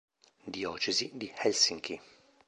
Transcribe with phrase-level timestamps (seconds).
[0.49, 2.01] Diocesi di Helsinki